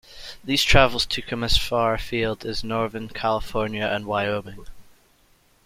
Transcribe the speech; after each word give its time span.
These 0.43 0.63
travels 0.63 1.05
took 1.05 1.25
him 1.31 1.43
as 1.43 1.59
far 1.59 1.93
afield 1.93 2.43
as 2.43 2.63
Northern 2.63 3.07
California 3.07 3.85
and 3.85 4.07
Wyoming. 4.07 4.65